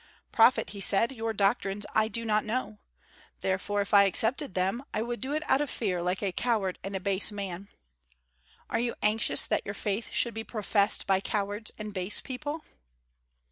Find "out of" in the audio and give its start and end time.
5.47-5.69